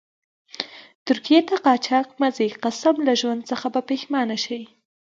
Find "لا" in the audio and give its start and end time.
3.07-3.13